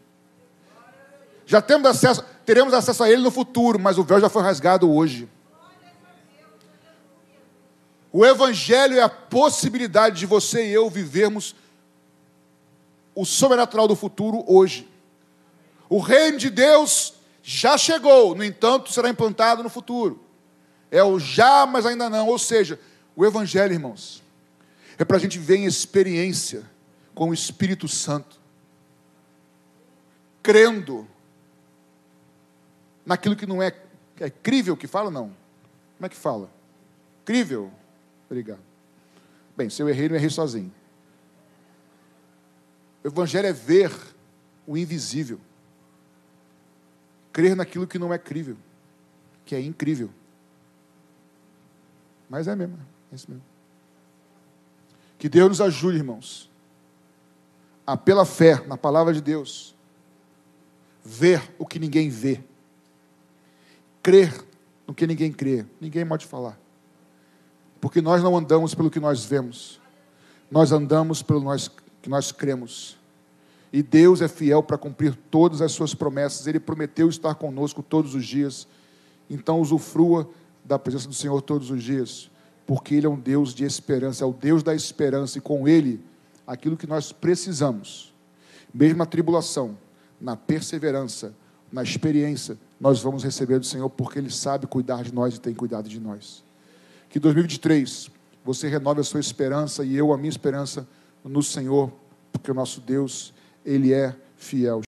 [1.47, 4.87] Já temos acesso, teremos acesso a Ele no futuro, mas o véu já foi rasgado
[4.87, 5.27] hoje.
[8.11, 11.55] O Evangelho é a possibilidade de você e eu vivermos
[13.15, 14.87] o sobrenatural do futuro hoje.
[15.89, 20.23] O reino de Deus já chegou, no entanto, será implantado no futuro.
[20.89, 22.27] É o já, mas ainda não.
[22.27, 22.79] Ou seja,
[23.15, 24.21] o Evangelho, irmãos,
[24.97, 26.69] é para a gente ver em experiência
[27.15, 28.39] com o Espírito Santo,
[30.43, 31.07] crendo
[33.05, 33.73] naquilo que não é,
[34.19, 35.35] é crível que fala, não.
[35.97, 36.49] Como é que fala?
[37.25, 37.71] Crível.
[38.31, 38.61] Obrigado.
[39.57, 40.73] Bem, se eu errei, não errei sozinho.
[43.03, 43.91] O Evangelho é ver
[44.65, 45.37] o invisível
[47.31, 48.55] crer naquilo que não é crível,
[49.45, 50.09] que é incrível.
[52.29, 52.77] Mas é mesmo,
[53.11, 53.43] é isso mesmo.
[55.17, 56.49] Que Deus nos ajude, irmãos,
[57.85, 59.75] a pela fé na palavra de Deus,
[61.03, 62.41] ver o que ninguém vê,
[64.01, 64.33] crer
[64.87, 66.57] no que ninguém crê, ninguém pode falar,
[67.81, 69.81] porque nós não andamos pelo que nós vemos,
[70.49, 71.43] nós andamos pelo
[72.01, 72.95] que nós cremos.
[73.73, 76.45] E Deus é fiel para cumprir todas as suas promessas.
[76.45, 78.67] Ele prometeu estar conosco todos os dias.
[79.29, 80.29] Então, usufrua
[80.63, 82.29] da presença do Senhor todos os dias,
[82.67, 86.03] porque Ele é um Deus de esperança, é o Deus da esperança, e com Ele,
[86.45, 88.13] aquilo que nós precisamos,
[88.73, 89.75] mesmo na tribulação,
[90.19, 91.33] na perseverança,
[91.71, 95.53] na experiência, nós vamos receber do Senhor, porque Ele sabe cuidar de nós e tem
[95.53, 96.43] cuidado de nós.
[97.11, 98.09] Que 2023
[98.43, 100.87] você renove a sua esperança e eu a minha esperança
[101.25, 101.91] no Senhor,
[102.31, 103.33] porque o nosso Deus
[103.65, 104.79] ele é fiel.